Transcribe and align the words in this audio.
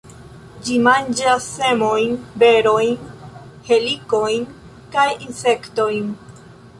Ĝi 0.67 0.77
manĝas 0.85 1.49
semojn, 1.57 2.15
berojn, 2.43 3.11
helikojn 3.67 4.49
kaj 4.97 5.07
insektojn. 5.27 6.09